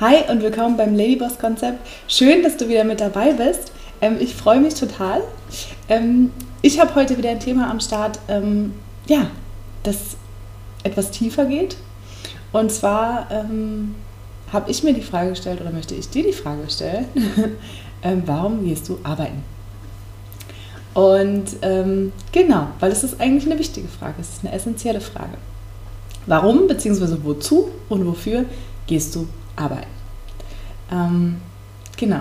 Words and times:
Hi 0.00 0.24
und 0.30 0.42
willkommen 0.42 0.78
beim 0.78 0.96
Ladyboss 0.96 1.38
Konzept. 1.38 1.86
Schön, 2.08 2.42
dass 2.42 2.56
du 2.56 2.66
wieder 2.66 2.82
mit 2.82 3.00
dabei 3.00 3.34
bist. 3.34 3.72
Ähm, 4.00 4.16
ich 4.18 4.34
freue 4.34 4.58
mich 4.58 4.74
total. 4.74 5.20
Ähm, 5.88 6.32
ich 6.62 6.80
habe 6.80 6.94
heute 6.94 7.18
wieder 7.18 7.28
ein 7.28 7.38
Thema 7.40 7.70
am 7.70 7.78
Start, 7.78 8.18
ähm, 8.26 8.72
ja, 9.06 9.26
das 9.82 10.16
etwas 10.82 11.10
tiefer 11.10 11.44
geht. 11.44 11.76
Und 12.52 12.72
zwar 12.72 13.30
ähm, 13.30 13.94
habe 14.50 14.70
ich 14.70 14.82
mir 14.82 14.94
die 14.94 15.02
Frage 15.02 15.30
gestellt 15.30 15.60
oder 15.60 15.70
möchte 15.70 15.94
ich 15.94 16.08
dir 16.08 16.24
die 16.24 16.32
Frage 16.32 16.62
stellen, 16.68 17.04
ähm, 18.02 18.22
warum 18.24 18.64
gehst 18.64 18.88
du 18.88 18.98
arbeiten? 19.04 19.44
Und 20.94 21.44
ähm, 21.60 22.12
genau, 22.32 22.68
weil 22.80 22.90
es 22.90 23.04
ist 23.04 23.20
eigentlich 23.20 23.44
eine 23.44 23.58
wichtige 23.58 23.88
Frage, 23.88 24.14
es 24.20 24.30
ist 24.30 24.44
eine 24.44 24.54
essentielle 24.54 25.02
Frage. 25.02 25.36
Warum 26.26 26.66
bzw. 26.66 27.18
wozu 27.22 27.70
und 27.90 28.06
wofür 28.06 28.46
gehst 28.86 29.14
du 29.14 29.20
arbeiten? 29.20 29.41
Ähm, 30.90 31.40
genau. 31.96 32.20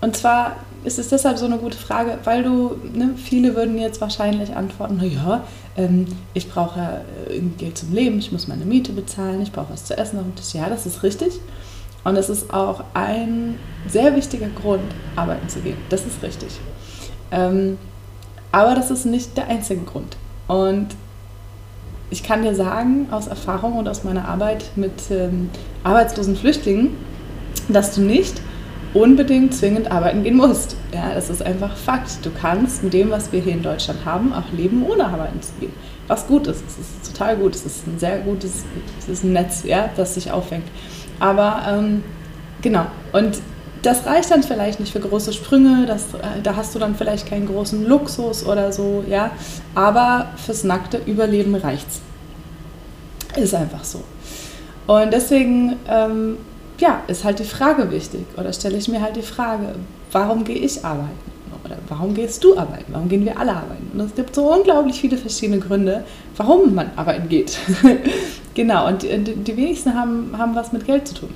Und 0.00 0.16
zwar 0.16 0.56
ist 0.84 0.98
es 0.98 1.08
deshalb 1.08 1.38
so 1.38 1.44
eine 1.44 1.58
gute 1.58 1.76
Frage, 1.76 2.18
weil 2.24 2.42
du, 2.42 2.76
ne, 2.92 3.10
viele 3.16 3.54
würden 3.54 3.78
jetzt 3.78 4.00
wahrscheinlich 4.00 4.56
antworten, 4.56 4.96
naja, 4.96 5.44
ähm, 5.76 6.06
ich 6.32 6.48
brauche 6.48 7.02
äh, 7.28 7.40
Geld 7.58 7.76
zum 7.76 7.92
Leben, 7.92 8.18
ich 8.18 8.32
muss 8.32 8.48
meine 8.48 8.64
Miete 8.64 8.92
bezahlen, 8.92 9.42
ich 9.42 9.52
brauche 9.52 9.72
was 9.72 9.84
zu 9.84 9.96
essen 9.96 10.18
auf 10.18 10.24
dem 10.24 10.34
Tisch. 10.34 10.54
Ja, 10.54 10.68
das 10.68 10.86
ist 10.86 11.02
richtig. 11.02 11.34
Und 12.02 12.16
es 12.16 12.30
ist 12.30 12.52
auch 12.52 12.82
ein 12.94 13.58
sehr 13.86 14.16
wichtiger 14.16 14.48
Grund, 14.48 14.90
arbeiten 15.16 15.48
zu 15.50 15.60
gehen. 15.60 15.76
Das 15.90 16.06
ist 16.06 16.22
richtig. 16.22 16.58
Ähm, 17.30 17.76
aber 18.52 18.74
das 18.74 18.90
ist 18.90 19.04
nicht 19.04 19.36
der 19.36 19.48
einzige 19.48 19.82
Grund. 19.82 20.16
Und 20.48 20.88
ich 22.10 22.22
kann 22.22 22.42
dir 22.42 22.54
sagen, 22.54 23.06
aus 23.10 23.28
Erfahrung 23.28 23.78
und 23.78 23.88
aus 23.88 24.04
meiner 24.04 24.28
Arbeit 24.28 24.64
mit 24.76 25.10
ähm, 25.10 25.50
arbeitslosen 25.84 26.36
Flüchtlingen, 26.36 26.96
dass 27.68 27.94
du 27.94 28.02
nicht 28.02 28.40
unbedingt 28.92 29.54
zwingend 29.54 29.92
arbeiten 29.92 30.24
gehen 30.24 30.36
musst. 30.36 30.76
Ja, 30.92 31.14
das 31.14 31.30
ist 31.30 31.42
einfach 31.42 31.76
Fakt. 31.76 32.24
Du 32.24 32.30
kannst 32.30 32.82
mit 32.82 32.92
dem, 32.92 33.10
was 33.10 33.32
wir 33.32 33.40
hier 33.40 33.52
in 33.52 33.62
Deutschland 33.62 34.04
haben, 34.04 34.32
auch 34.32 34.50
leben, 34.52 34.84
ohne 34.84 35.06
arbeiten 35.06 35.40
zu 35.40 35.52
gehen. 35.60 35.72
Was 36.08 36.26
gut 36.26 36.48
ist. 36.48 36.64
Es 36.66 36.78
ist 36.78 37.12
total 37.12 37.36
gut. 37.36 37.54
Es 37.54 37.64
ist 37.64 37.86
ein 37.86 37.98
sehr 37.98 38.18
gutes 38.18 38.64
es 38.98 39.08
ist 39.08 39.22
ein 39.22 39.32
Netz, 39.32 39.62
ja, 39.64 39.88
das 39.96 40.14
sich 40.14 40.32
auffängt. 40.32 40.66
Aber 41.20 41.62
ähm, 41.68 42.02
genau. 42.62 42.86
Und 43.12 43.38
das 43.82 44.06
reicht 44.06 44.30
dann 44.30 44.42
vielleicht 44.42 44.80
nicht 44.80 44.92
für 44.92 45.00
große 45.00 45.32
Sprünge, 45.32 45.86
das, 45.86 46.14
äh, 46.14 46.42
da 46.42 46.56
hast 46.56 46.74
du 46.74 46.78
dann 46.78 46.94
vielleicht 46.94 47.26
keinen 47.26 47.46
großen 47.46 47.86
Luxus 47.86 48.44
oder 48.46 48.72
so, 48.72 49.04
ja. 49.08 49.30
Aber 49.74 50.30
fürs 50.36 50.64
nackte 50.64 51.00
Überleben 51.06 51.54
reicht's. 51.54 52.00
Ist 53.36 53.54
einfach 53.54 53.84
so. 53.84 54.02
Und 54.86 55.12
deswegen, 55.12 55.76
ähm, 55.88 56.36
ja, 56.78 57.02
ist 57.06 57.24
halt 57.24 57.38
die 57.38 57.44
Frage 57.44 57.90
wichtig. 57.90 58.26
Oder 58.36 58.52
stelle 58.52 58.76
ich 58.76 58.88
mir 58.88 59.00
halt 59.00 59.16
die 59.16 59.22
Frage, 59.22 59.74
warum 60.12 60.44
gehe 60.44 60.56
ich 60.56 60.84
arbeiten? 60.84 61.30
Oder 61.64 61.76
warum 61.88 62.14
gehst 62.14 62.42
du 62.42 62.58
arbeiten? 62.58 62.86
Warum 62.88 63.08
gehen 63.08 63.24
wir 63.24 63.38
alle 63.38 63.52
arbeiten? 63.52 63.90
Und 63.92 64.00
es 64.00 64.14
gibt 64.14 64.34
so 64.34 64.52
unglaublich 64.52 65.00
viele 65.00 65.16
verschiedene 65.16 65.60
Gründe, 65.60 66.04
warum 66.36 66.74
man 66.74 66.90
arbeiten 66.96 67.28
geht. 67.28 67.58
genau, 68.54 68.88
und 68.88 69.02
die, 69.02 69.16
die 69.18 69.56
wenigsten 69.56 69.94
haben, 69.94 70.34
haben 70.36 70.54
was 70.54 70.72
mit 70.72 70.84
Geld 70.86 71.06
zu 71.06 71.14
tun. 71.14 71.30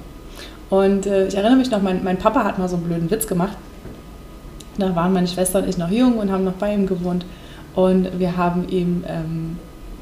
Und 0.70 1.06
äh, 1.06 1.26
ich 1.26 1.34
erinnere 1.34 1.56
mich 1.56 1.70
noch, 1.70 1.82
mein, 1.82 2.02
mein 2.02 2.16
Papa 2.16 2.44
hat 2.44 2.58
mal 2.58 2.68
so 2.68 2.76
einen 2.76 2.84
blöden 2.84 3.10
Witz 3.10 3.26
gemacht. 3.26 3.56
Da 4.78 4.94
waren 4.96 5.12
meine 5.12 5.28
Schwester 5.28 5.60
und 5.60 5.68
ich 5.68 5.78
noch 5.78 5.90
jung 5.90 6.18
und 6.18 6.32
haben 6.32 6.44
noch 6.44 6.54
bei 6.54 6.74
ihm 6.74 6.86
gewohnt. 6.86 7.24
Und 7.74 8.18
wir 8.18 8.36
haben 8.36 8.68
ihm 8.68 9.04
ähm, 9.06 9.58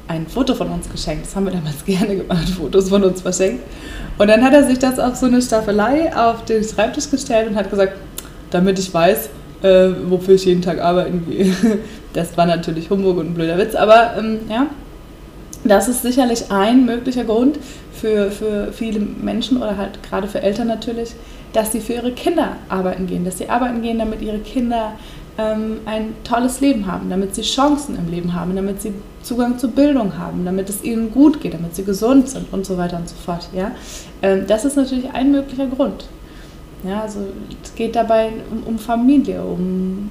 ein 0.07 0.27
Foto 0.27 0.53
von 0.53 0.69
uns 0.69 0.89
geschenkt. 0.89 1.25
Das 1.25 1.35
haben 1.35 1.45
wir 1.45 1.53
damals 1.53 1.83
gerne 1.85 2.15
gemacht, 2.15 2.49
Fotos 2.49 2.89
von 2.89 3.03
uns 3.03 3.21
verschenkt. 3.21 3.63
Und 4.17 4.27
dann 4.27 4.43
hat 4.43 4.53
er 4.53 4.63
sich 4.63 4.79
das 4.79 4.99
auf 4.99 5.15
so 5.15 5.25
eine 5.25 5.41
Staffelei 5.41 6.15
auf 6.15 6.45
den 6.45 6.63
Schreibtisch 6.63 7.09
gestellt 7.09 7.49
und 7.49 7.55
hat 7.55 7.69
gesagt, 7.69 7.93
damit 8.51 8.79
ich 8.79 8.93
weiß, 8.93 9.29
äh, 9.63 9.89
wofür 10.07 10.35
ich 10.35 10.45
jeden 10.45 10.61
Tag 10.61 10.79
arbeiten 10.79 11.25
gehe. 11.27 11.53
Das 12.13 12.37
war 12.37 12.45
natürlich 12.45 12.91
Humbug 12.91 13.17
und 13.17 13.31
ein 13.31 13.33
blöder 13.33 13.57
Witz, 13.57 13.73
aber 13.73 14.13
ähm, 14.19 14.41
ja, 14.47 14.67
das 15.63 15.87
ist 15.87 16.01
sicherlich 16.01 16.51
ein 16.51 16.85
möglicher 16.85 17.23
Grund 17.23 17.57
für, 17.93 18.31
für 18.31 18.71
viele 18.73 18.99
Menschen 18.99 19.57
oder 19.57 19.77
halt 19.77 20.03
gerade 20.03 20.27
für 20.27 20.41
Eltern 20.41 20.67
natürlich, 20.67 21.13
dass 21.53 21.71
sie 21.71 21.79
für 21.79 21.93
ihre 21.93 22.11
Kinder 22.11 22.57
arbeiten 22.69 23.07
gehen, 23.07 23.23
dass 23.23 23.37
sie 23.37 23.49
arbeiten 23.49 23.81
gehen, 23.81 23.99
damit 23.99 24.21
ihre 24.21 24.39
Kinder 24.39 24.93
ähm, 25.37 25.79
ein 25.85 26.15
tolles 26.23 26.61
Leben 26.61 26.85
haben, 26.87 27.09
damit 27.09 27.35
sie 27.35 27.41
Chancen 27.41 27.97
im 27.97 28.09
Leben 28.09 28.33
haben, 28.33 28.55
damit 28.55 28.81
sie 28.81 28.93
Zugang 29.21 29.57
zur 29.57 29.71
Bildung 29.71 30.17
haben, 30.17 30.45
damit 30.45 30.69
es 30.69 30.83
ihnen 30.83 31.11
gut 31.11 31.41
geht, 31.41 31.53
damit 31.53 31.75
sie 31.75 31.83
gesund 31.83 32.29
sind 32.29 32.51
und 32.51 32.65
so 32.65 32.77
weiter 32.77 32.97
und 32.97 33.07
so 33.07 33.15
fort. 33.15 33.47
Ja? 33.53 33.71
Ähm, 34.21 34.45
das 34.47 34.65
ist 34.65 34.75
natürlich 34.75 35.09
ein 35.11 35.31
möglicher 35.31 35.67
Grund. 35.67 36.05
Ja, 36.83 37.01
also 37.01 37.19
es 37.63 37.73
geht 37.75 37.95
dabei 37.95 38.29
um, 38.51 38.63
um 38.63 38.77
Familie, 38.77 39.41
um 39.41 40.09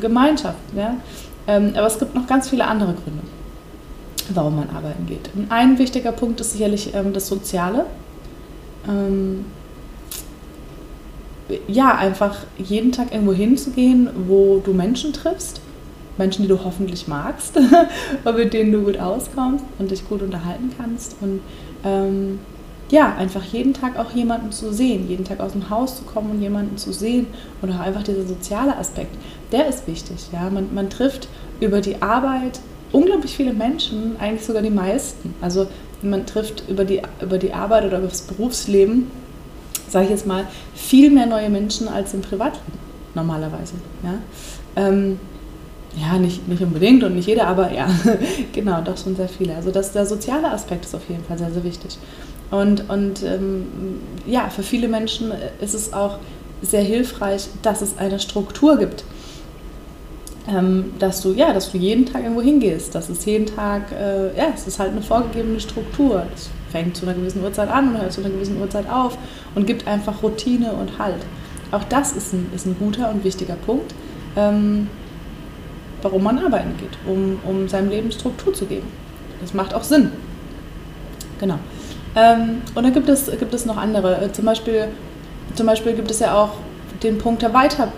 Gemeinschaft. 0.00 0.58
Ja? 0.76 0.96
Ähm, 1.46 1.72
aber 1.74 1.86
es 1.86 1.98
gibt 1.98 2.14
noch 2.14 2.26
ganz 2.26 2.50
viele 2.50 2.66
andere 2.66 2.92
Gründe, 2.92 3.22
warum 4.36 4.56
man 4.56 4.70
arbeiten 4.70 5.06
geht. 5.06 5.30
Und 5.34 5.50
ein 5.50 5.78
wichtiger 5.78 6.12
Punkt 6.12 6.40
ist 6.40 6.52
sicherlich 6.52 6.94
ähm, 6.94 7.12
das 7.12 7.26
Soziale. 7.26 7.86
Ähm, 8.88 9.44
ja, 11.66 11.96
einfach 11.96 12.38
jeden 12.58 12.92
Tag 12.92 13.12
irgendwo 13.12 13.32
hinzugehen, 13.32 14.08
wo 14.28 14.60
du 14.64 14.72
Menschen 14.72 15.12
triffst. 15.12 15.60
Menschen, 16.18 16.42
die 16.42 16.48
du 16.48 16.62
hoffentlich 16.62 17.08
magst 17.08 17.56
und 18.24 18.36
mit 18.36 18.52
denen 18.52 18.72
du 18.72 18.82
gut 18.82 18.98
auskommst 18.98 19.64
und 19.78 19.90
dich 19.90 20.06
gut 20.08 20.22
unterhalten 20.22 20.70
kannst. 20.76 21.16
Und 21.20 21.40
ähm, 21.84 22.38
ja, 22.90 23.14
einfach 23.16 23.44
jeden 23.44 23.72
Tag 23.72 23.98
auch 23.98 24.10
jemanden 24.12 24.52
zu 24.52 24.72
sehen, 24.72 25.08
jeden 25.08 25.24
Tag 25.24 25.40
aus 25.40 25.52
dem 25.52 25.70
Haus 25.70 25.96
zu 25.96 26.02
kommen 26.02 26.32
und 26.32 26.42
jemanden 26.42 26.76
zu 26.76 26.92
sehen 26.92 27.26
und 27.62 27.72
auch 27.72 27.78
einfach 27.78 28.02
dieser 28.02 28.26
soziale 28.26 28.76
Aspekt, 28.76 29.16
der 29.52 29.68
ist 29.68 29.86
wichtig. 29.86 30.28
Ja? 30.32 30.50
Man, 30.50 30.74
man 30.74 30.90
trifft 30.90 31.28
über 31.60 31.80
die 31.80 32.02
Arbeit 32.02 32.60
unglaublich 32.92 33.36
viele 33.36 33.52
Menschen, 33.52 34.16
eigentlich 34.18 34.44
sogar 34.44 34.62
die 34.62 34.70
meisten. 34.70 35.34
Also 35.40 35.66
man 36.02 36.26
trifft 36.26 36.64
über 36.68 36.84
die, 36.84 37.02
über 37.20 37.38
die 37.38 37.52
Arbeit 37.52 37.84
oder 37.84 37.98
über 37.98 38.08
das 38.08 38.22
Berufsleben 38.22 39.10
sage 39.90 40.04
ich 40.04 40.10
jetzt 40.10 40.26
mal, 40.26 40.46
viel 40.74 41.10
mehr 41.10 41.26
neue 41.26 41.50
Menschen 41.50 41.88
als 41.88 42.14
im 42.14 42.22
Privatleben 42.22 42.78
normalerweise. 43.14 43.74
Ja, 44.02 44.14
ähm, 44.76 45.18
ja 45.96 46.18
nicht, 46.18 46.46
nicht 46.48 46.62
unbedingt 46.62 47.02
und 47.02 47.16
nicht 47.16 47.26
jeder, 47.26 47.48
aber 47.48 47.72
ja, 47.72 47.88
genau, 48.52 48.80
doch 48.82 48.96
schon 48.96 49.16
sehr 49.16 49.28
viele. 49.28 49.56
Also 49.56 49.70
das, 49.70 49.92
der 49.92 50.06
soziale 50.06 50.50
Aspekt 50.50 50.84
ist 50.84 50.94
auf 50.94 51.08
jeden 51.08 51.24
Fall 51.24 51.38
sehr, 51.38 51.50
sehr 51.50 51.64
wichtig. 51.64 51.98
Und, 52.50 52.88
und 52.88 53.22
ähm, 53.22 53.66
ja, 54.26 54.48
für 54.48 54.62
viele 54.62 54.88
Menschen 54.88 55.32
ist 55.60 55.74
es 55.74 55.92
auch 55.92 56.18
sehr 56.62 56.82
hilfreich, 56.82 57.48
dass 57.62 57.80
es 57.80 57.98
eine 57.98 58.20
Struktur 58.20 58.76
gibt. 58.76 59.04
Ähm, 60.50 60.92
dass 60.98 61.22
du 61.22 61.32
ja, 61.32 61.52
dass 61.52 61.70
du 61.70 61.78
jeden 61.78 62.06
Tag 62.06 62.22
irgendwo 62.22 62.42
hingehst, 62.42 62.94
dass 62.94 63.08
es 63.08 63.24
jeden 63.24 63.46
Tag, 63.46 63.92
äh, 63.92 64.36
ja, 64.36 64.48
es 64.54 64.66
ist 64.66 64.78
halt 64.78 64.92
eine 64.92 65.02
vorgegebene 65.02 65.60
Struktur. 65.60 66.24
Das 66.30 66.50
fängt 66.70 66.96
zu 66.96 67.06
einer 67.06 67.14
gewissen 67.14 67.42
Uhrzeit 67.42 67.68
an 67.68 67.94
und 67.94 68.00
hört 68.00 68.12
zu 68.12 68.20
einer 68.20 68.30
gewissen 68.30 68.60
Uhrzeit 68.60 68.90
auf 68.90 69.16
und 69.54 69.66
gibt 69.66 69.86
einfach 69.86 70.22
Routine 70.22 70.72
und 70.72 70.98
Halt. 70.98 71.22
Auch 71.70 71.84
das 71.84 72.12
ist 72.12 72.32
ein, 72.32 72.50
ist 72.54 72.66
ein 72.66 72.76
guter 72.78 73.10
und 73.10 73.22
wichtiger 73.22 73.54
Punkt, 73.54 73.94
ähm, 74.36 74.88
warum 76.02 76.24
man 76.24 76.38
arbeiten 76.38 76.74
geht, 76.78 76.98
um, 77.06 77.38
um 77.44 77.68
seinem 77.68 77.90
Leben 77.90 78.10
Struktur 78.10 78.52
zu 78.52 78.66
geben. 78.66 78.86
Das 79.40 79.54
macht 79.54 79.74
auch 79.74 79.84
Sinn. 79.84 80.10
Genau. 81.38 81.58
Ähm, 82.16 82.62
und 82.74 82.82
dann 82.82 82.92
gibt 82.92 83.08
es, 83.08 83.30
gibt 83.38 83.54
es 83.54 83.66
noch 83.66 83.76
andere. 83.76 84.20
Äh, 84.20 84.32
zum 84.32 84.44
Beispiel, 84.44 84.88
zum 85.54 85.66
Beispiel 85.66 85.92
gibt 85.92 86.10
es 86.10 86.18
ja 86.18 86.34
auch 86.34 86.54
den 87.02 87.18
Punkt 87.18 87.42
der 87.42 87.54
Weiter, 87.54 87.92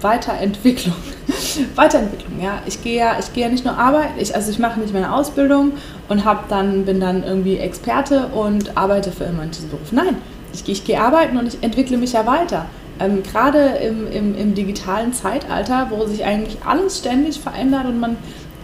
Weiterentwicklung. 0.00 0.94
Weiterentwicklung, 1.76 2.40
ja. 2.42 2.62
Ich 2.66 2.82
gehe 2.82 2.98
ja, 2.98 3.16
ich 3.18 3.32
gehe 3.32 3.44
ja 3.44 3.50
nicht 3.50 3.64
nur 3.64 3.76
arbeiten, 3.76 4.14
ich, 4.18 4.34
also 4.34 4.50
ich 4.50 4.58
mache 4.58 4.80
nicht 4.80 4.92
meine 4.92 5.12
Ausbildung 5.12 5.72
und 6.08 6.24
hab 6.24 6.48
dann, 6.48 6.84
bin 6.84 7.00
dann 7.00 7.24
irgendwie 7.24 7.58
Experte 7.58 8.26
und 8.28 8.76
arbeite 8.76 9.12
für 9.12 9.24
immer 9.24 9.42
in 9.44 9.50
diesem 9.50 9.70
Beruf. 9.70 9.92
Nein, 9.92 10.16
ich, 10.52 10.68
ich 10.68 10.84
gehe 10.84 11.00
arbeiten 11.00 11.36
und 11.36 11.46
ich 11.46 11.62
entwickle 11.62 11.96
mich 11.96 12.12
ja 12.12 12.26
weiter. 12.26 12.66
Ähm, 12.98 13.22
Gerade 13.22 13.58
im, 13.58 14.10
im, 14.10 14.36
im 14.36 14.54
digitalen 14.54 15.12
Zeitalter, 15.12 15.88
wo 15.90 16.06
sich 16.06 16.24
eigentlich 16.24 16.58
alles 16.66 16.98
ständig 16.98 17.40
verändert 17.40 17.86
und 17.86 17.98
man 17.98 18.16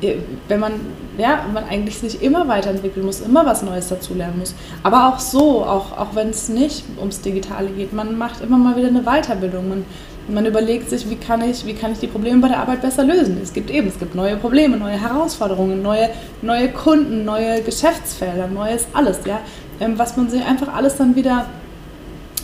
äh, 0.03 0.17
wenn 0.49 0.61
man, 0.61 0.73
ja, 1.19 1.44
man 1.53 1.65
eigentlich 1.65 1.99
sich 1.99 2.23
immer 2.23 2.47
weiterentwickeln 2.49 3.06
muss, 3.06 3.21
immer 3.21 3.47
was 3.47 3.62
Neues 3.62 3.88
dazulernen 3.88 4.38
muss. 4.38 4.55
Aber 4.82 5.09
auch 5.09 5.19
so, 5.19 5.65
auch, 5.65 5.97
auch 5.97 6.15
wenn 6.15 6.31
es 6.31 6.49
nicht 6.49 6.85
ums 6.99 7.21
Digitale 7.21 7.69
geht, 7.69 7.93
man 7.93 8.19
macht 8.19 8.43
immer 8.43 8.59
mal 8.59 8.76
wieder 8.76 8.88
eine 8.88 9.03
Weiterbildung. 9.03 9.69
Man, 9.69 9.85
man 10.28 10.44
überlegt 10.46 10.90
sich, 10.90 11.08
wie 11.08 11.17
kann, 11.17 11.43
ich, 11.43 11.64
wie 11.67 11.75
kann 11.75 11.93
ich 11.93 11.99
die 11.99 12.06
Probleme 12.06 12.40
bei 12.40 12.49
der 12.49 12.58
Arbeit 12.58 12.82
besser 12.82 13.05
lösen. 13.05 13.38
Es 13.43 13.52
gibt 13.52 13.70
eben, 13.70 13.88
es 13.88 13.99
gibt 13.99 14.14
neue 14.14 14.37
Probleme, 14.37 14.76
neue 14.76 15.00
Herausforderungen, 15.00 15.82
neue, 15.82 16.11
neue 16.43 16.69
Kunden, 16.69 17.25
neue 17.25 17.62
Geschäftsfelder, 17.62 18.49
neues 18.49 18.87
alles, 18.93 19.20
ja, 19.25 19.40
ähm, 19.81 19.99
was 19.99 20.17
man 20.17 20.28
sich 20.28 20.44
einfach 20.44 20.75
alles 20.75 20.96
dann 20.96 21.14
wieder, 21.14 21.46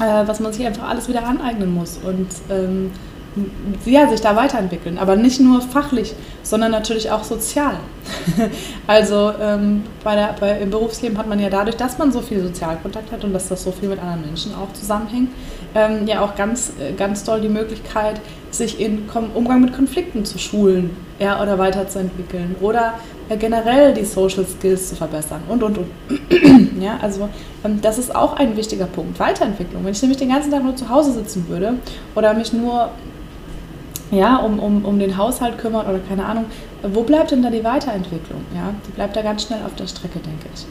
äh, 0.00 0.26
was 0.26 0.40
man 0.40 0.52
sich 0.52 0.66
einfach 0.66 0.88
alles 0.88 1.08
wieder 1.08 1.24
aneignen 1.24 1.72
muss. 1.72 1.98
Und 2.04 2.28
ähm, 2.50 2.92
ja, 3.84 4.08
sich 4.08 4.20
da 4.20 4.36
weiterentwickeln. 4.36 4.98
Aber 4.98 5.16
nicht 5.16 5.40
nur 5.40 5.60
fachlich, 5.60 6.14
sondern 6.42 6.70
natürlich 6.70 7.10
auch 7.10 7.24
sozial. 7.24 7.76
also 8.86 9.32
ähm, 9.40 9.84
bei 10.04 10.14
der, 10.14 10.34
bei, 10.38 10.58
im 10.58 10.70
Berufsleben 10.70 11.16
hat 11.18 11.28
man 11.28 11.40
ja 11.40 11.48
dadurch, 11.48 11.76
dass 11.76 11.98
man 11.98 12.12
so 12.12 12.20
viel 12.20 12.42
Sozialkontakt 12.42 13.12
hat 13.12 13.24
und 13.24 13.32
dass 13.32 13.48
das 13.48 13.62
so 13.62 13.72
viel 13.72 13.88
mit 13.88 14.00
anderen 14.00 14.22
Menschen 14.22 14.54
auch 14.54 14.72
zusammenhängt, 14.74 15.30
ähm, 15.74 16.06
ja 16.06 16.20
auch 16.20 16.34
ganz, 16.34 16.72
äh, 16.78 16.92
ganz 16.92 17.24
doll 17.24 17.40
die 17.40 17.48
Möglichkeit, 17.48 18.20
sich 18.50 18.80
in 18.80 19.08
Umgang 19.34 19.62
mit 19.62 19.74
Konflikten 19.74 20.24
zu 20.24 20.38
schulen 20.38 20.90
ja, 21.18 21.40
oder 21.40 21.58
weiterzuentwickeln 21.58 22.56
oder 22.60 22.94
äh, 23.28 23.36
generell 23.36 23.94
die 23.94 24.04
Social 24.04 24.44
Skills 24.46 24.90
zu 24.90 24.96
verbessern 24.96 25.40
und, 25.48 25.62
und, 25.62 25.78
und. 25.78 25.88
ja, 26.82 26.98
also 27.00 27.28
ähm, 27.64 27.80
das 27.80 27.98
ist 27.98 28.14
auch 28.14 28.34
ein 28.34 28.56
wichtiger 28.56 28.86
Punkt, 28.86 29.18
Weiterentwicklung. 29.18 29.84
Wenn 29.84 29.92
ich 29.92 30.02
nämlich 30.02 30.18
den 30.18 30.28
ganzen 30.28 30.50
Tag 30.50 30.62
nur 30.62 30.76
zu 30.76 30.88
Hause 30.88 31.12
sitzen 31.12 31.48
würde 31.48 31.74
oder 32.14 32.34
mich 32.34 32.52
nur 32.52 32.90
ja, 34.12 34.36
um, 34.36 34.58
um, 34.58 34.84
um 34.84 34.98
den 34.98 35.16
Haushalt 35.16 35.58
kümmern 35.58 35.86
oder 35.86 35.98
keine 35.98 36.26
Ahnung, 36.26 36.44
wo 36.82 37.02
bleibt 37.02 37.30
denn 37.30 37.42
da 37.42 37.50
die 37.50 37.64
Weiterentwicklung? 37.64 38.42
Ja, 38.54 38.74
die 38.86 38.92
bleibt 38.92 39.16
da 39.16 39.22
ganz 39.22 39.44
schnell 39.44 39.60
auf 39.64 39.74
der 39.74 39.86
Strecke, 39.86 40.18
denke 40.18 40.48
ich. 40.54 40.66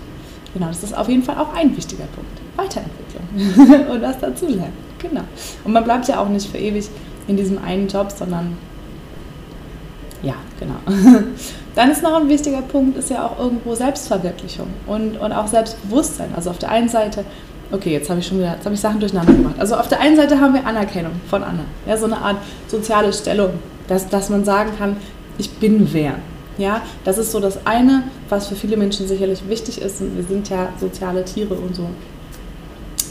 Genau, 0.53 0.67
das 0.67 0.83
ist 0.83 0.95
auf 0.95 1.09
jeden 1.09 1.23
Fall 1.23 1.38
auch 1.38 1.53
ein 1.55 1.75
wichtiger 1.75 2.05
Punkt. 2.15 2.39
Weiterentwicklung 2.55 3.88
und 3.91 4.01
was 4.01 4.19
dazu 4.19 4.45
lernen. 4.45 4.73
Genau. 4.99 5.23
Und 5.63 5.73
man 5.73 5.83
bleibt 5.83 6.07
ja 6.07 6.19
auch 6.19 6.29
nicht 6.29 6.49
für 6.49 6.59
ewig 6.59 6.88
in 7.27 7.35
diesem 7.35 7.57
einen 7.63 7.88
Job, 7.88 8.11
sondern 8.11 8.55
ja, 10.21 10.35
genau. 10.59 10.75
Dann 11.75 11.89
ist 11.89 12.03
noch 12.03 12.13
ein 12.13 12.29
wichtiger 12.29 12.61
Punkt, 12.61 12.97
ist 12.97 13.09
ja 13.09 13.25
auch 13.25 13.39
irgendwo 13.39 13.73
Selbstverwirklichung 13.73 14.67
und, 14.85 15.17
und 15.17 15.31
auch 15.31 15.47
Selbstbewusstsein. 15.47 16.29
Also 16.35 16.51
auf 16.51 16.59
der 16.59 16.69
einen 16.69 16.89
Seite, 16.89 17.25
okay, 17.71 17.91
jetzt 17.91 18.09
habe 18.09 18.19
ich 18.19 18.27
schon 18.27 18.39
wieder, 18.39 18.53
jetzt 18.53 18.65
habe 18.65 18.75
ich 18.75 18.81
Sachen 18.81 19.00
durcheinander 19.00 19.33
gemacht. 19.33 19.56
Also 19.59 19.75
auf 19.75 19.88
der 19.88 20.00
einen 20.00 20.15
Seite 20.15 20.39
haben 20.39 20.53
wir 20.53 20.65
Anerkennung 20.65 21.13
von 21.29 21.44
anderen, 21.44 21.69
ja, 21.85 21.97
so 21.97 22.06
eine 22.06 22.18
Art 22.18 22.38
soziale 22.68 23.12
Stellung, 23.13 23.51
dass, 23.88 24.07
dass 24.09 24.29
man 24.29 24.44
sagen 24.44 24.71
kann, 24.77 24.97
ich 25.38 25.50
bin 25.51 25.88
wer. 25.91 26.15
Ja, 26.57 26.81
das 27.06 27.18
ist 27.18 27.31
so 27.31 27.39
das 27.39 27.65
eine, 27.65 28.03
was 28.29 28.47
für 28.47 28.56
viele 28.56 28.77
Menschen 28.77 29.07
sicherlich 29.07 29.47
wichtig 29.47 29.81
ist. 29.81 30.01
Und 30.01 30.15
wir 30.18 30.23
sind 30.23 30.50
ja 30.50 30.69
soziale 30.79 31.23
Tiere 31.25 31.56
und 31.56 31.75
so 31.75 31.88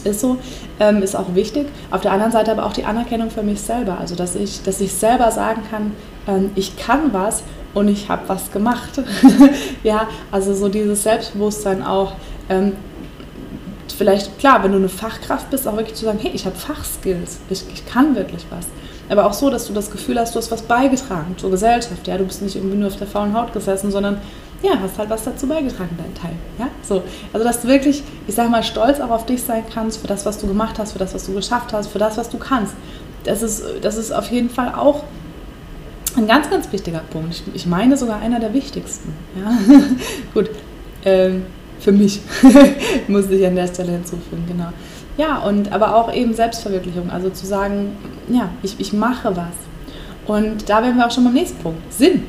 ist 0.03 0.21
so, 0.21 0.37
ähm, 0.79 1.03
ist 1.03 1.15
auch 1.15 1.35
wichtig. 1.35 1.67
Auf 1.91 2.01
der 2.01 2.11
anderen 2.11 2.31
Seite 2.31 2.51
aber 2.51 2.65
auch 2.65 2.73
die 2.73 2.85
Anerkennung 2.85 3.29
für 3.29 3.43
mich 3.43 3.61
selber. 3.61 3.99
Also, 3.99 4.15
dass 4.15 4.35
ich, 4.35 4.63
dass 4.63 4.81
ich 4.81 4.93
selber 4.93 5.31
sagen 5.31 5.61
kann, 5.69 5.91
ähm, 6.27 6.51
ich 6.55 6.75
kann 6.77 7.13
was 7.13 7.43
und 7.73 7.87
ich 7.87 8.09
habe 8.09 8.23
was 8.27 8.51
gemacht. 8.51 9.01
ja, 9.83 10.07
also 10.31 10.53
so 10.53 10.69
dieses 10.69 11.03
Selbstbewusstsein 11.03 11.83
auch. 11.83 12.13
Ähm, 12.49 12.73
vielleicht, 13.87 14.37
klar, 14.39 14.63
wenn 14.63 14.71
du 14.71 14.77
eine 14.77 14.89
Fachkraft 14.89 15.49
bist, 15.49 15.67
auch 15.67 15.75
wirklich 15.75 15.95
zu 15.95 16.05
sagen, 16.05 16.19
hey, 16.21 16.31
ich 16.33 16.45
habe 16.45 16.55
Fachskills, 16.55 17.39
ich, 17.49 17.63
ich 17.73 17.85
kann 17.85 18.15
wirklich 18.15 18.45
was. 18.49 18.67
Aber 19.09 19.25
auch 19.25 19.33
so, 19.33 19.49
dass 19.49 19.67
du 19.67 19.73
das 19.73 19.91
Gefühl 19.91 20.17
hast, 20.19 20.35
du 20.35 20.39
hast 20.39 20.51
was 20.51 20.61
beigetragen 20.61 21.35
zur 21.37 21.51
Gesellschaft. 21.51 22.07
Ja, 22.07 22.17
du 22.17 22.23
bist 22.23 22.41
nicht 22.41 22.55
irgendwie 22.55 22.77
nur 22.77 22.87
auf 22.87 22.95
der 22.95 23.07
faulen 23.07 23.33
Haut 23.35 23.51
gesessen, 23.51 23.91
sondern 23.91 24.21
ja, 24.63 24.79
hast 24.79 24.97
halt 24.97 25.09
was 25.09 25.23
dazu 25.23 25.47
beigetragen, 25.47 25.97
dein 25.97 26.13
Teil. 26.13 26.35
Ja, 26.59 26.67
so. 26.87 27.03
Also, 27.33 27.45
dass 27.45 27.61
du 27.61 27.67
wirklich, 27.67 28.03
ich 28.27 28.35
sag 28.35 28.49
mal, 28.49 28.63
stolz 28.63 28.99
auch 28.99 29.09
auf 29.09 29.25
dich 29.25 29.41
sein 29.41 29.63
kannst 29.73 29.99
für 29.99 30.07
das, 30.07 30.25
was 30.25 30.37
du 30.37 30.47
gemacht 30.47 30.77
hast, 30.79 30.93
für 30.93 30.99
das, 30.99 31.13
was 31.13 31.25
du 31.25 31.33
geschafft 31.33 31.73
hast, 31.73 31.87
für 31.87 31.99
das, 31.99 32.17
was 32.17 32.29
du 32.29 32.37
kannst. 32.37 32.73
Das 33.23 33.41
ist, 33.41 33.63
das 33.81 33.97
ist 33.97 34.11
auf 34.11 34.31
jeden 34.31 34.49
Fall 34.49 34.73
auch 34.75 35.03
ein 36.15 36.27
ganz, 36.27 36.49
ganz 36.49 36.71
wichtiger 36.71 37.01
Punkt. 37.11 37.43
Ich 37.53 37.65
meine 37.65 37.97
sogar 37.97 38.19
einer 38.19 38.39
der 38.39 38.53
wichtigsten. 38.53 39.13
Ja? 39.35 39.57
Gut, 40.33 40.49
ähm, 41.05 41.45
für 41.81 41.91
mich 41.91 42.21
muss 43.07 43.29
ich 43.29 43.45
an 43.45 43.55
der 43.55 43.67
Stelle 43.67 43.91
hinzufügen, 43.93 44.45
genau. 44.47 44.69
Ja, 45.17 45.39
und 45.39 45.71
aber 45.73 45.95
auch 45.95 46.13
eben 46.13 46.33
Selbstverwirklichung, 46.33 47.09
also 47.09 47.29
zu 47.29 47.45
sagen, 47.45 47.97
ja, 48.29 48.49
ich, 48.63 48.79
ich 48.79 48.93
mache 48.93 49.35
was. 49.35 49.55
Und 50.25 50.69
da 50.69 50.81
wären 50.81 50.95
wir 50.97 51.07
auch 51.07 51.11
schon 51.11 51.25
beim 51.25 51.33
nächsten 51.33 51.61
Punkt, 51.61 51.91
Sinn. 51.91 52.23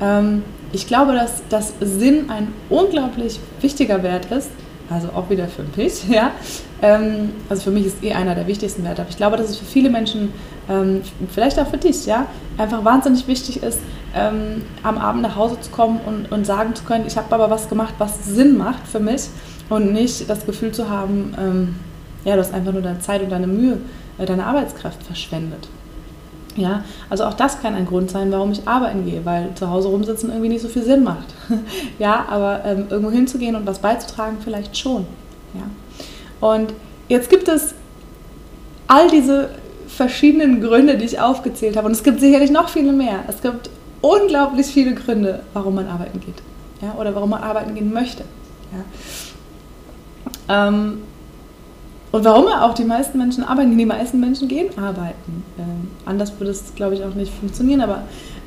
Ähm, 0.00 0.42
ich 0.72 0.86
glaube, 0.86 1.12
dass, 1.12 1.42
dass 1.48 1.74
Sinn 1.80 2.30
ein 2.30 2.48
unglaublich 2.70 3.40
wichtiger 3.60 4.02
Wert 4.02 4.30
ist, 4.30 4.50
also 4.90 5.08
auch 5.10 5.28
wieder 5.30 5.48
für 5.48 5.64
mich, 5.76 6.08
ja. 6.08 6.32
Ähm, 6.80 7.30
also 7.48 7.62
für 7.62 7.70
mich 7.70 7.86
ist 7.86 8.02
eh 8.02 8.12
einer 8.12 8.34
der 8.34 8.46
wichtigsten 8.46 8.84
Werte, 8.84 9.02
aber 9.02 9.10
ich 9.10 9.16
glaube, 9.16 9.36
dass 9.36 9.50
es 9.50 9.56
für 9.56 9.64
viele 9.64 9.90
Menschen, 9.90 10.32
ähm, 10.68 11.02
vielleicht 11.32 11.58
auch 11.58 11.68
für 11.68 11.78
dich, 11.78 12.06
ja, 12.06 12.26
einfach 12.56 12.84
wahnsinnig 12.84 13.26
wichtig 13.26 13.62
ist, 13.62 13.80
ähm, 14.14 14.62
am 14.82 14.98
Abend 14.98 15.22
nach 15.22 15.36
Hause 15.36 15.60
zu 15.60 15.70
kommen 15.70 16.00
und, 16.06 16.32
und 16.32 16.44
sagen 16.46 16.74
zu 16.74 16.84
können, 16.84 17.04
ich 17.06 17.16
habe 17.16 17.34
aber 17.34 17.50
was 17.50 17.68
gemacht, 17.68 17.94
was 17.98 18.24
Sinn 18.24 18.56
macht 18.56 18.86
für 18.86 19.00
mich 19.00 19.28
und 19.68 19.92
nicht 19.92 20.28
das 20.30 20.46
Gefühl 20.46 20.72
zu 20.72 20.88
haben, 20.88 21.74
ja, 22.24 22.34
du 22.34 22.40
hast 22.40 22.52
einfach 22.52 22.72
nur 22.72 22.82
deine 22.82 23.00
Zeit 23.00 23.22
und 23.22 23.30
deine 23.30 23.46
Mühe, 23.46 23.78
äh, 24.18 24.26
deine 24.26 24.44
Arbeitskraft 24.44 25.02
verschwendet. 25.02 25.68
Ja, 26.58 26.84
also 27.08 27.24
auch 27.24 27.34
das 27.34 27.62
kann 27.62 27.74
ein 27.74 27.86
Grund 27.86 28.10
sein, 28.10 28.32
warum 28.32 28.50
ich 28.50 28.66
arbeiten 28.66 29.04
gehe, 29.04 29.24
weil 29.24 29.54
zu 29.54 29.70
Hause 29.70 29.88
rumsitzen 29.88 30.30
irgendwie 30.30 30.48
nicht 30.48 30.62
so 30.62 30.68
viel 30.68 30.82
Sinn 30.82 31.04
macht. 31.04 31.26
ja, 32.00 32.26
aber 32.28 32.64
ähm, 32.64 32.86
irgendwo 32.90 33.12
hinzugehen 33.12 33.54
und 33.54 33.64
was 33.64 33.78
beizutragen 33.78 34.38
vielleicht 34.42 34.76
schon. 34.76 35.06
Ja. 35.54 36.48
Und 36.48 36.74
jetzt 37.08 37.30
gibt 37.30 37.46
es 37.46 37.74
all 38.88 39.08
diese 39.08 39.50
verschiedenen 39.86 40.60
Gründe, 40.60 40.96
die 40.98 41.04
ich 41.04 41.20
aufgezählt 41.20 41.76
habe. 41.76 41.86
Und 41.86 41.92
es 41.92 42.02
gibt 42.02 42.18
sicherlich 42.18 42.50
noch 42.50 42.68
viele 42.68 42.92
mehr. 42.92 43.20
Es 43.28 43.40
gibt 43.40 43.70
unglaublich 44.00 44.66
viele 44.66 44.94
Gründe, 44.94 45.40
warum 45.52 45.76
man 45.76 45.86
arbeiten 45.86 46.20
geht. 46.20 46.42
Ja, 46.82 46.94
oder 46.98 47.14
warum 47.14 47.30
man 47.30 47.42
arbeiten 47.42 47.74
gehen 47.74 47.92
möchte. 47.92 48.24
Ja. 50.48 50.68
Ähm, 50.68 51.02
und 52.10 52.24
warum 52.24 52.46
auch 52.46 52.74
die 52.74 52.84
meisten 52.84 53.18
Menschen 53.18 53.44
arbeiten, 53.44 53.76
die 53.76 53.84
meisten 53.84 54.20
Menschen 54.20 54.48
gehen 54.48 54.70
arbeiten. 54.78 55.44
Ähm, 55.58 55.88
anders 56.06 56.32
würde 56.38 56.52
es, 56.52 56.74
glaube 56.74 56.94
ich, 56.94 57.04
auch 57.04 57.14
nicht 57.14 57.32
funktionieren, 57.32 57.80
aber 57.80 58.02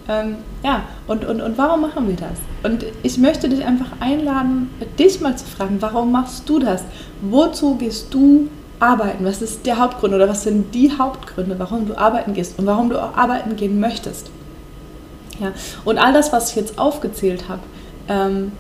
ähm, 0.09 0.37
ja, 0.63 0.83
und, 1.07 1.25
und, 1.25 1.41
und 1.41 1.57
warum 1.57 1.81
machen 1.81 2.07
wir 2.07 2.15
das? 2.15 2.39
Und 2.63 2.85
ich 3.03 3.17
möchte 3.17 3.49
dich 3.49 3.63
einfach 3.63 3.91
einladen, 3.99 4.69
dich 4.97 5.21
mal 5.21 5.37
zu 5.37 5.45
fragen, 5.45 5.77
warum 5.79 6.11
machst 6.11 6.49
du 6.49 6.59
das? 6.59 6.83
Wozu 7.21 7.75
gehst 7.75 8.13
du 8.13 8.49
arbeiten? 8.79 9.23
Was 9.25 9.41
ist 9.41 9.65
der 9.65 9.77
Hauptgrund 9.77 10.13
oder 10.13 10.27
was 10.27 10.43
sind 10.43 10.73
die 10.73 10.91
Hauptgründe, 10.97 11.57
warum 11.59 11.87
du 11.87 11.97
arbeiten 11.97 12.33
gehst 12.33 12.57
und 12.57 12.65
warum 12.65 12.89
du 12.89 13.01
auch 13.01 13.15
arbeiten 13.15 13.55
gehen 13.55 13.79
möchtest? 13.79 14.31
Ja, 15.39 15.53
und 15.85 15.97
all 15.97 16.13
das, 16.13 16.31
was 16.33 16.49
ich 16.49 16.55
jetzt 16.55 16.77
aufgezählt 16.77 17.45
habe, 17.47 17.61
ähm, 18.07 18.51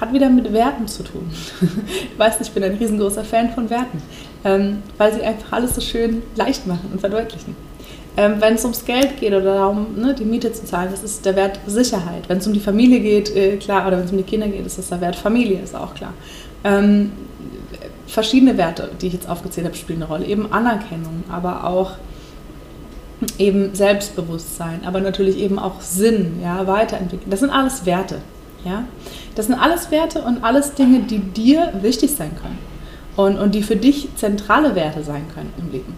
hat 0.00 0.12
wieder 0.12 0.28
mit 0.28 0.52
Werten 0.52 0.86
zu 0.86 1.02
tun. 1.02 1.30
ich 1.60 2.18
weiß 2.18 2.38
nicht, 2.38 2.48
ich 2.48 2.54
bin 2.54 2.64
ein 2.64 2.76
riesengroßer 2.76 3.24
Fan 3.24 3.50
von 3.50 3.70
Werten, 3.70 4.02
ähm, 4.44 4.82
weil 4.96 5.12
sie 5.12 5.22
einfach 5.22 5.52
alles 5.52 5.74
so 5.74 5.80
schön 5.80 6.22
leicht 6.36 6.66
machen 6.66 6.90
und 6.92 7.00
verdeutlichen. 7.00 7.56
Ähm, 8.16 8.36
wenn 8.40 8.54
es 8.54 8.64
ums 8.64 8.84
Geld 8.84 9.20
geht 9.20 9.32
oder 9.32 9.54
darum, 9.54 9.94
ne, 9.96 10.12
die 10.12 10.24
Miete 10.24 10.52
zu 10.52 10.64
zahlen, 10.64 10.90
das 10.90 11.04
ist 11.04 11.24
der 11.24 11.36
Wert 11.36 11.60
Sicherheit. 11.66 12.28
Wenn 12.28 12.38
es 12.38 12.46
um 12.46 12.52
die 12.52 12.60
Familie 12.60 13.00
geht, 13.00 13.34
äh, 13.34 13.56
klar, 13.58 13.86
oder 13.86 13.98
wenn 13.98 14.06
es 14.06 14.10
um 14.10 14.16
die 14.16 14.24
Kinder 14.24 14.48
geht, 14.48 14.66
ist 14.66 14.76
das 14.78 14.88
der 14.88 15.00
Wert 15.00 15.14
Familie, 15.14 15.60
ist 15.60 15.76
auch 15.76 15.94
klar. 15.94 16.12
Ähm, 16.64 17.12
verschiedene 18.08 18.56
Werte, 18.56 18.90
die 19.00 19.06
ich 19.06 19.12
jetzt 19.12 19.28
aufgezählt 19.28 19.66
habe, 19.66 19.76
spielen 19.76 20.02
eine 20.02 20.10
Rolle. 20.10 20.26
Eben 20.26 20.52
Anerkennung, 20.52 21.22
aber 21.30 21.64
auch 21.64 21.92
eben 23.38 23.74
Selbstbewusstsein, 23.74 24.80
aber 24.84 25.00
natürlich 25.00 25.38
eben 25.38 25.58
auch 25.58 25.80
Sinn, 25.80 26.40
ja, 26.42 26.66
Weiterentwicklung. 26.66 27.30
Das 27.30 27.40
sind 27.40 27.50
alles 27.50 27.86
Werte. 27.86 28.20
Ja? 28.64 28.84
Das 29.34 29.46
sind 29.46 29.54
alles 29.56 29.90
Werte 29.90 30.22
und 30.22 30.44
alles 30.44 30.74
Dinge, 30.74 31.00
die 31.00 31.18
dir 31.18 31.72
wichtig 31.80 32.14
sein 32.14 32.30
können 32.40 32.58
und, 33.16 33.38
und 33.38 33.54
die 33.54 33.62
für 33.62 33.76
dich 33.76 34.08
zentrale 34.16 34.74
Werte 34.74 35.02
sein 35.02 35.26
können 35.34 35.52
im 35.58 35.72
Leben. 35.72 35.94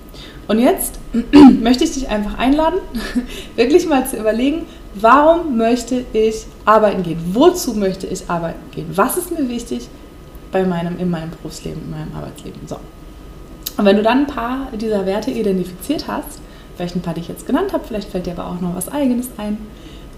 Und 0.48 0.58
jetzt 0.58 0.98
möchte 1.60 1.84
ich 1.84 1.92
dich 1.92 2.08
einfach 2.08 2.38
einladen, 2.38 2.78
wirklich 3.56 3.86
mal 3.86 4.06
zu 4.06 4.16
überlegen, 4.16 4.62
warum 4.94 5.56
möchte 5.56 6.04
ich 6.12 6.46
arbeiten 6.64 7.02
gehen? 7.02 7.20
Wozu 7.32 7.74
möchte 7.74 8.06
ich 8.06 8.28
arbeiten 8.28 8.70
gehen? 8.72 8.86
Was 8.94 9.16
ist 9.16 9.30
mir 9.30 9.48
wichtig 9.48 9.88
bei 10.50 10.64
meinem, 10.64 10.98
in 10.98 11.10
meinem 11.10 11.30
Berufsleben, 11.30 11.82
in 11.82 11.90
meinem 11.90 12.14
Arbeitsleben? 12.16 12.60
So. 12.66 12.76
Und 13.76 13.84
wenn 13.84 13.96
du 13.96 14.02
dann 14.02 14.20
ein 14.20 14.26
paar 14.26 14.68
dieser 14.72 15.06
Werte 15.06 15.30
identifiziert 15.30 16.08
hast, 16.08 16.40
vielleicht 16.76 16.96
ein 16.96 17.02
paar, 17.02 17.14
die 17.14 17.20
ich 17.20 17.28
jetzt 17.28 17.46
genannt 17.46 17.72
habe, 17.72 17.84
vielleicht 17.86 18.08
fällt 18.08 18.26
dir 18.26 18.32
aber 18.32 18.46
auch 18.46 18.60
noch 18.60 18.74
was 18.74 18.88
Eigenes 18.88 19.28
ein, 19.36 19.58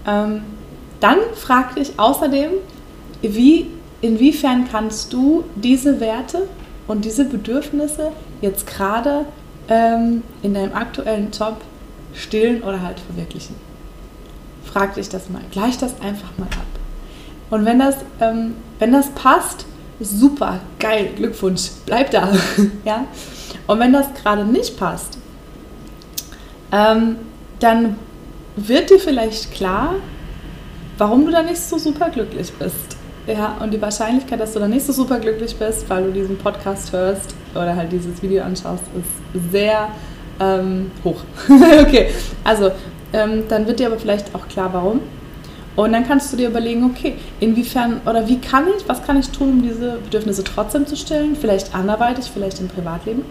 ähm, 0.07 0.41
dann 1.03 1.17
frag 1.35 1.75
dich 1.75 1.99
außerdem, 1.99 2.51
wie, 3.21 3.67
inwiefern 4.01 4.67
kannst 4.71 5.11
du 5.11 5.43
diese 5.55 5.99
Werte 5.99 6.47
und 6.87 7.03
diese 7.03 7.25
Bedürfnisse 7.25 8.13
jetzt 8.41 8.65
gerade 8.67 9.25
ähm, 9.67 10.23
in 10.41 10.53
deinem 10.53 10.73
aktuellen 10.73 11.31
Job 11.31 11.57
stillen 12.13 12.63
oder 12.63 12.81
halt 12.81 12.99
verwirklichen. 13.01 13.55
Frag 14.63 14.95
dich 14.95 15.09
das 15.09 15.29
mal, 15.29 15.41
gleich 15.51 15.77
das 15.77 15.99
einfach 15.99 16.37
mal 16.37 16.45
ab. 16.45 16.65
Und 17.49 17.65
wenn 17.65 17.79
das, 17.79 17.97
ähm, 18.21 18.55
wenn 18.79 18.93
das 18.93 19.09
passt, 19.09 19.65
super, 19.99 20.61
geil, 20.79 21.09
Glückwunsch, 21.15 21.69
bleib 21.85 22.11
da. 22.11 22.31
ja? 22.85 23.05
Und 23.67 23.79
wenn 23.79 23.91
das 23.91 24.07
gerade 24.13 24.45
nicht 24.45 24.77
passt, 24.77 25.17
ähm, 26.71 27.17
dann 27.59 27.97
wird 28.55 28.89
dir 28.89 28.99
vielleicht 28.99 29.51
klar, 29.51 29.95
warum 30.97 31.25
du 31.25 31.31
da 31.31 31.43
nicht 31.43 31.59
so 31.59 31.77
super 31.77 32.09
glücklich 32.09 32.51
bist. 32.53 32.97
Ja, 33.25 33.57
und 33.61 33.73
die 33.73 33.81
Wahrscheinlichkeit, 33.81 34.39
dass 34.39 34.53
du 34.53 34.59
da 34.59 34.67
nicht 34.67 34.85
so 34.85 34.91
super 34.91 35.19
glücklich 35.19 35.55
bist, 35.55 35.89
weil 35.89 36.05
du 36.05 36.11
diesen 36.11 36.37
Podcast 36.37 36.91
hörst 36.91 37.33
oder 37.55 37.75
halt 37.75 37.91
dieses 37.91 38.21
Video 38.21 38.43
anschaust, 38.43 38.83
ist 38.97 39.51
sehr 39.51 39.89
Ähm, 40.39 40.91
hoch. 41.03 41.21
okay, 41.81 42.07
also 42.43 42.71
ähm, 43.13 43.43
dann 43.47 43.67
wird 43.67 43.79
dir 43.79 43.87
aber 43.87 43.99
vielleicht 43.99 44.33
auch 44.33 44.47
klar, 44.47 44.73
warum. 44.73 44.99
Und 45.75 45.93
dann 45.93 46.07
kannst 46.07 46.33
du 46.33 46.37
dir 46.37 46.49
überlegen, 46.49 46.83
okay, 46.83 47.15
inwiefern 47.39 48.01
oder 48.05 48.27
wie 48.27 48.39
kann 48.39 48.65
ich, 48.77 48.87
was 48.87 49.03
kann 49.03 49.19
ich 49.19 49.29
tun, 49.29 49.49
um 49.49 49.61
diese 49.61 49.99
Bedürfnisse 50.03 50.43
trotzdem 50.43 50.85
zu 50.85 50.95
stillen? 50.95 51.35
Vielleicht 51.35 51.73
anderweitig, 51.73 52.25
vielleicht 52.33 52.59
im 52.59 52.67
Privatleben. 52.67 53.23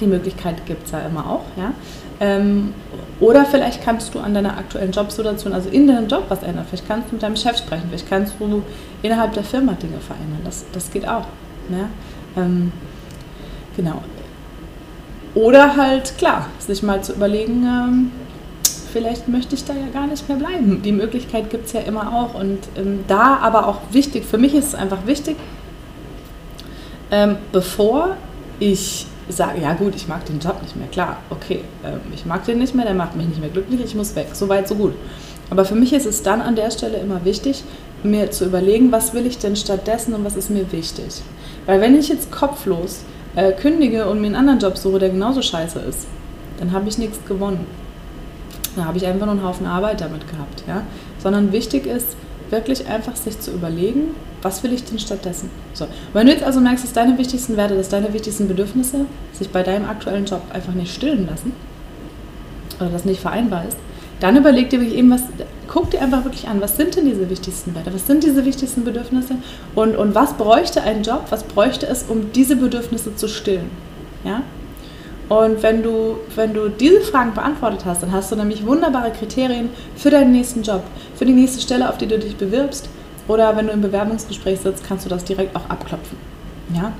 Die 0.00 0.06
Möglichkeit 0.06 0.66
gibt 0.66 0.86
es 0.86 0.92
ja 0.92 1.00
immer 1.00 1.30
auch, 1.30 1.44
ja. 1.56 1.72
Ähm, 2.20 2.72
oder 3.18 3.46
vielleicht 3.46 3.82
kannst 3.82 4.14
du 4.14 4.20
an 4.20 4.34
deiner 4.34 4.58
aktuellen 4.58 4.92
Jobsituation, 4.92 5.52
also 5.52 5.70
in 5.70 5.86
deinem 5.86 6.06
Job 6.06 6.24
was 6.28 6.42
ändern. 6.42 6.66
Vielleicht 6.68 6.86
kannst 6.86 7.08
du 7.08 7.14
mit 7.14 7.22
deinem 7.22 7.36
Chef 7.36 7.56
sprechen, 7.56 7.84
vielleicht 7.88 8.08
kannst 8.08 8.34
du 8.38 8.62
innerhalb 9.02 9.32
der 9.32 9.44
Firma 9.44 9.72
Dinge 9.72 9.98
verändern. 10.00 10.40
Das, 10.44 10.64
das 10.72 10.90
geht 10.90 11.08
auch. 11.08 11.26
Ja? 11.70 11.88
Ähm, 12.42 12.72
genau. 13.76 14.02
Oder 15.34 15.76
halt, 15.76 16.16
klar, 16.18 16.46
sich 16.58 16.82
mal 16.82 17.02
zu 17.02 17.12
überlegen, 17.12 17.64
ähm, 17.64 18.12
vielleicht 18.92 19.28
möchte 19.28 19.54
ich 19.54 19.64
da 19.64 19.74
ja 19.74 19.88
gar 19.92 20.06
nicht 20.06 20.28
mehr 20.28 20.38
bleiben. 20.38 20.82
Die 20.82 20.92
Möglichkeit 20.92 21.50
gibt 21.50 21.66
es 21.66 21.72
ja 21.72 21.80
immer 21.80 22.12
auch. 22.14 22.34
Und 22.34 22.60
ähm, 22.76 23.04
da 23.08 23.38
aber 23.42 23.66
auch 23.68 23.80
wichtig, 23.92 24.24
für 24.24 24.38
mich 24.38 24.54
ist 24.54 24.68
es 24.68 24.74
einfach 24.74 25.06
wichtig, 25.06 25.36
ähm, 27.10 27.36
bevor 27.52 28.16
ich 28.58 29.06
sage, 29.34 29.60
ja 29.60 29.74
gut, 29.74 29.94
ich 29.94 30.08
mag 30.08 30.24
den 30.26 30.38
Job 30.38 30.62
nicht 30.62 30.76
mehr, 30.76 30.88
klar, 30.88 31.18
okay, 31.30 31.64
ähm, 31.84 32.00
ich 32.14 32.26
mag 32.26 32.44
den 32.44 32.58
nicht 32.58 32.74
mehr, 32.74 32.84
der 32.84 32.94
macht 32.94 33.16
mich 33.16 33.26
nicht 33.26 33.40
mehr 33.40 33.50
glücklich, 33.50 33.80
ich 33.82 33.94
muss 33.94 34.14
weg, 34.14 34.28
so 34.32 34.48
weit, 34.48 34.68
so 34.68 34.74
gut. 34.74 34.94
Aber 35.50 35.64
für 35.64 35.74
mich 35.74 35.92
ist 35.92 36.06
es 36.06 36.22
dann 36.22 36.40
an 36.40 36.56
der 36.56 36.70
Stelle 36.70 36.98
immer 36.98 37.24
wichtig, 37.24 37.62
mir 38.02 38.30
zu 38.30 38.44
überlegen, 38.44 38.92
was 38.92 39.14
will 39.14 39.26
ich 39.26 39.38
denn 39.38 39.56
stattdessen 39.56 40.14
und 40.14 40.24
was 40.24 40.36
ist 40.36 40.50
mir 40.50 40.70
wichtig. 40.72 41.22
Weil 41.66 41.80
wenn 41.80 41.98
ich 41.98 42.08
jetzt 42.08 42.30
kopflos 42.30 43.04
äh, 43.34 43.52
kündige 43.52 44.08
und 44.08 44.20
mir 44.20 44.28
einen 44.28 44.36
anderen 44.36 44.58
Job 44.58 44.76
suche, 44.76 44.98
der 44.98 45.10
genauso 45.10 45.42
scheiße 45.42 45.78
ist, 45.80 46.06
dann 46.58 46.72
habe 46.72 46.88
ich 46.88 46.98
nichts 46.98 47.18
gewonnen. 47.26 47.66
Da 48.76 48.84
habe 48.84 48.98
ich 48.98 49.06
einfach 49.06 49.26
nur 49.26 49.34
einen 49.34 49.44
Haufen 49.44 49.66
Arbeit 49.66 50.00
damit 50.00 50.28
gehabt. 50.28 50.64
Ja? 50.66 50.82
Sondern 51.18 51.52
wichtig 51.52 51.86
ist, 51.86 52.16
wirklich 52.50 52.86
einfach 52.86 53.16
sich 53.16 53.40
zu 53.40 53.52
überlegen, 53.52 54.14
was 54.42 54.62
will 54.62 54.72
ich 54.72 54.84
denn 54.84 54.98
stattdessen? 54.98 55.50
So. 55.72 55.86
Wenn 56.12 56.26
du 56.26 56.32
jetzt 56.32 56.44
also 56.44 56.60
merkst, 56.60 56.84
dass 56.84 56.92
deine 56.92 57.18
wichtigsten 57.18 57.56
Werte, 57.56 57.76
dass 57.76 57.88
deine 57.88 58.12
wichtigsten 58.12 58.48
Bedürfnisse 58.48 59.06
sich 59.32 59.50
bei 59.50 59.62
deinem 59.62 59.86
aktuellen 59.88 60.24
Job 60.24 60.42
einfach 60.52 60.74
nicht 60.74 60.94
stillen 60.94 61.26
lassen 61.26 61.52
oder 62.78 62.90
das 62.90 63.04
nicht 63.04 63.20
vereinbar 63.20 63.66
ist, 63.66 63.78
dann 64.20 64.36
überleg 64.36 64.70
dir 64.70 64.80
wirklich 64.80 64.98
eben, 64.98 65.10
was, 65.10 65.22
guck 65.68 65.90
dir 65.90 66.00
einfach 66.00 66.24
wirklich 66.24 66.48
an, 66.48 66.60
was 66.60 66.76
sind 66.76 66.96
denn 66.96 67.04
diese 67.04 67.28
wichtigsten 67.28 67.74
Werte, 67.74 67.92
was 67.92 68.06
sind 68.06 68.24
diese 68.24 68.44
wichtigsten 68.44 68.84
Bedürfnisse 68.84 69.36
und, 69.74 69.96
und 69.96 70.14
was 70.14 70.34
bräuchte 70.34 70.82
ein 70.82 71.02
Job, 71.02 71.26
was 71.30 71.42
bräuchte 71.44 71.86
es, 71.86 72.04
um 72.04 72.32
diese 72.32 72.56
Bedürfnisse 72.56 73.14
zu 73.14 73.28
stillen. 73.28 73.70
Ja? 74.24 74.42
Und 75.28 75.62
wenn 75.62 75.82
du, 75.82 76.18
wenn 76.36 76.54
du 76.54 76.68
diese 76.68 77.00
Fragen 77.00 77.34
beantwortet 77.34 77.84
hast, 77.84 78.02
dann 78.02 78.12
hast 78.12 78.30
du 78.30 78.36
nämlich 78.36 78.64
wunderbare 78.64 79.10
Kriterien 79.10 79.70
für 79.96 80.10
deinen 80.10 80.32
nächsten 80.32 80.62
Job, 80.62 80.82
für 81.16 81.24
die 81.24 81.32
nächste 81.32 81.60
Stelle, 81.60 81.88
auf 81.88 81.98
die 81.98 82.06
du 82.06 82.18
dich 82.18 82.36
bewirbst. 82.36 82.88
Oder 83.26 83.56
wenn 83.56 83.66
du 83.66 83.72
im 83.72 83.80
Bewerbungsgespräch 83.80 84.60
sitzt, 84.60 84.86
kannst 84.86 85.04
du 85.04 85.08
das 85.08 85.24
direkt 85.24 85.56
auch 85.56 85.68
abklopfen. 85.68 86.16
Ja? 86.74 86.92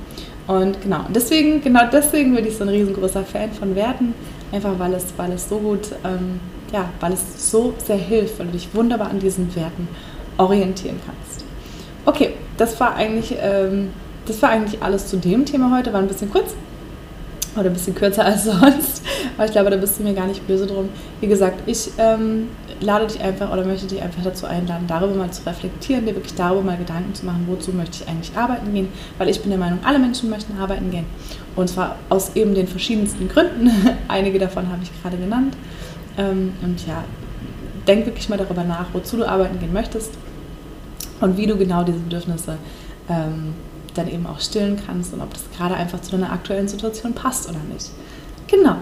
Und 0.47 0.81
genau, 0.81 1.01
deswegen, 1.13 1.61
genau 1.61 1.81
deswegen 1.91 2.35
bin 2.35 2.45
ich 2.45 2.57
so 2.57 2.63
ein 2.63 2.69
riesengroßer 2.69 3.23
Fan 3.23 3.51
von 3.51 3.75
Werten, 3.75 4.13
einfach 4.51 4.77
weil 4.77 4.93
es, 4.93 5.05
weil 5.15 5.31
es 5.33 5.47
so 5.47 5.57
gut, 5.57 5.89
ähm, 6.03 6.39
ja, 6.71 6.89
weil 6.99 7.13
es 7.13 7.49
so 7.49 7.73
sehr 7.85 7.97
hilft, 7.97 8.39
weil 8.39 8.47
du 8.47 8.53
dich 8.53 8.73
wunderbar 8.73 9.09
an 9.09 9.19
diesen 9.19 9.53
Werten 9.55 9.87
orientieren 10.37 10.99
kannst. 11.05 11.45
Okay, 12.05 12.33
das 12.57 12.79
war 12.79 12.95
eigentlich, 12.95 13.35
ähm, 13.41 13.89
das 14.25 14.41
war 14.41 14.49
eigentlich 14.49 14.81
alles 14.81 15.07
zu 15.07 15.17
dem 15.17 15.45
Thema 15.45 15.75
heute, 15.75 15.91
war 15.91 16.01
ein 16.01 16.07
bisschen 16.07 16.31
kurz, 16.31 16.55
oder 17.57 17.69
ein 17.69 17.73
bisschen 17.73 17.95
kürzer 17.95 18.25
als 18.25 18.43
sonst. 18.45 19.03
Aber 19.35 19.45
ich 19.45 19.51
glaube, 19.51 19.69
da 19.69 19.77
bist 19.77 19.99
du 19.99 20.03
mir 20.03 20.13
gar 20.13 20.27
nicht 20.27 20.45
böse 20.47 20.65
drum. 20.65 20.89
Wie 21.19 21.27
gesagt, 21.27 21.61
ich 21.65 21.91
ähm, 21.97 22.49
lade 22.81 23.07
dich 23.07 23.21
einfach 23.21 23.51
oder 23.51 23.65
möchte 23.65 23.87
dich 23.87 24.01
einfach 24.01 24.23
dazu 24.23 24.45
einladen, 24.45 24.85
darüber 24.87 25.15
mal 25.15 25.31
zu 25.31 25.45
reflektieren, 25.45 26.05
dir 26.05 26.15
wirklich 26.15 26.35
darüber 26.35 26.61
mal 26.61 26.77
Gedanken 26.77 27.13
zu 27.13 27.25
machen, 27.25 27.45
wozu 27.47 27.71
möchte 27.71 28.03
ich 28.03 28.09
eigentlich 28.09 28.35
arbeiten 28.35 28.73
gehen. 28.73 28.89
Weil 29.17 29.29
ich 29.29 29.41
bin 29.41 29.49
der 29.49 29.59
Meinung, 29.59 29.79
alle 29.83 29.99
Menschen 29.99 30.29
möchten 30.29 30.57
arbeiten 30.57 30.91
gehen. 30.91 31.05
Und 31.55 31.69
zwar 31.69 31.95
aus 32.09 32.35
eben 32.35 32.53
den 32.53 32.67
verschiedensten 32.67 33.27
Gründen. 33.27 33.71
Einige 34.07 34.39
davon 34.39 34.69
habe 34.69 34.81
ich 34.83 34.91
gerade 35.01 35.17
genannt. 35.17 35.55
Ähm, 36.17 36.53
und 36.63 36.85
ja, 36.87 37.03
denk 37.87 38.05
wirklich 38.05 38.29
mal 38.29 38.37
darüber 38.37 38.63
nach, 38.63 38.87
wozu 38.93 39.17
du 39.17 39.27
arbeiten 39.27 39.59
gehen 39.59 39.73
möchtest 39.73 40.13
und 41.21 41.37
wie 41.37 41.47
du 41.47 41.57
genau 41.57 41.83
diese 41.83 41.99
Bedürfnisse 41.99 42.57
ähm, 43.09 43.53
dann 43.97 44.09
eben 44.09 44.25
auch 44.25 44.39
stillen 44.39 44.79
kannst 44.85 45.13
und 45.13 45.21
ob 45.21 45.33
das 45.33 45.43
gerade 45.55 45.75
einfach 45.75 46.01
zu 46.01 46.11
deiner 46.11 46.31
aktuellen 46.31 46.67
Situation 46.67 47.13
passt 47.13 47.49
oder 47.49 47.59
nicht. 47.73 47.89
Genau. 48.47 48.77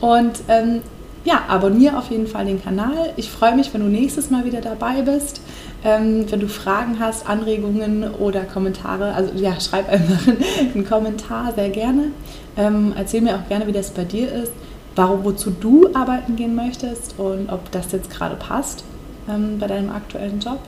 Und 0.00 0.40
ähm, 0.48 0.82
ja, 1.24 1.42
abonniere 1.48 1.96
auf 1.96 2.10
jeden 2.10 2.26
Fall 2.26 2.44
den 2.44 2.62
Kanal. 2.62 3.12
Ich 3.16 3.30
freue 3.30 3.56
mich, 3.56 3.72
wenn 3.72 3.80
du 3.80 3.88
nächstes 3.88 4.30
Mal 4.30 4.44
wieder 4.44 4.60
dabei 4.60 5.02
bist. 5.02 5.40
Ähm, 5.82 6.30
wenn 6.30 6.40
du 6.40 6.48
Fragen 6.48 6.98
hast, 7.00 7.28
Anregungen 7.28 8.10
oder 8.14 8.40
Kommentare, 8.42 9.14
also 9.14 9.32
ja, 9.34 9.58
schreib 9.60 9.88
einfach 9.90 10.26
einen 10.74 10.86
Kommentar 10.86 11.52
sehr 11.54 11.70
gerne. 11.70 12.12
Ähm, 12.56 12.92
erzähl 12.96 13.22
mir 13.22 13.36
auch 13.36 13.48
gerne, 13.48 13.66
wie 13.66 13.72
das 13.72 13.90
bei 13.90 14.04
dir 14.04 14.30
ist, 14.32 14.52
warum, 14.96 15.24
wozu 15.24 15.50
du 15.50 15.88
arbeiten 15.94 16.36
gehen 16.36 16.54
möchtest 16.54 17.18
und 17.18 17.50
ob 17.50 17.70
das 17.70 17.92
jetzt 17.92 18.10
gerade 18.10 18.36
passt 18.36 18.84
ähm, 19.28 19.58
bei 19.58 19.66
deinem 19.66 19.90
aktuellen 19.90 20.40
Job. 20.40 20.60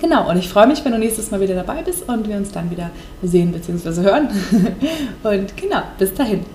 Genau, 0.00 0.30
und 0.30 0.38
ich 0.38 0.48
freue 0.48 0.66
mich, 0.66 0.82
wenn 0.84 0.92
du 0.92 0.98
nächstes 0.98 1.30
Mal 1.30 1.40
wieder 1.40 1.54
dabei 1.54 1.82
bist 1.82 2.08
und 2.08 2.26
wir 2.26 2.36
uns 2.36 2.50
dann 2.50 2.70
wieder 2.70 2.90
sehen 3.22 3.52
bzw. 3.52 4.02
hören. 4.02 4.28
Und 5.22 5.56
genau, 5.58 5.82
bis 5.98 6.14
dahin. 6.14 6.46